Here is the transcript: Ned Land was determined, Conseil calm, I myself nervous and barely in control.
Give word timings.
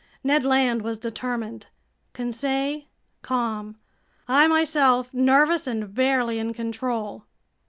Ned 0.23 0.43
Land 0.43 0.81
was 0.81 0.97
determined, 0.97 1.67
Conseil 2.13 2.85
calm, 3.21 3.77
I 4.27 4.47
myself 4.47 5.13
nervous 5.13 5.67
and 5.67 5.93
barely 5.93 6.39
in 6.39 6.55
control. 6.55 7.25